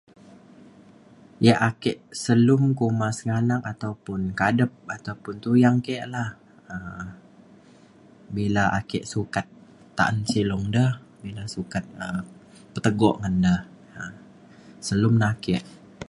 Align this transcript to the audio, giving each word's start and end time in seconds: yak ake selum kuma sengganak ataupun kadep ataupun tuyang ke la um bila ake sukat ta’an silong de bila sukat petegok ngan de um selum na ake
yak 1.45 1.59
ake 1.69 1.93
selum 2.23 2.63
kuma 2.79 3.07
sengganak 3.17 3.61
ataupun 3.73 4.21
kadep 4.39 4.71
ataupun 4.95 5.35
tuyang 5.43 5.77
ke 5.85 5.93
la 6.13 6.25
um 6.73 7.05
bila 8.35 8.63
ake 8.79 8.99
sukat 9.13 9.45
ta’an 9.97 10.17
silong 10.31 10.65
de 10.75 10.85
bila 11.21 11.43
sukat 11.55 11.83
petegok 12.73 13.15
ngan 13.19 13.35
de 13.45 13.55
um 13.99 14.13
selum 14.87 15.13
na 15.19 15.27
ake 15.35 15.57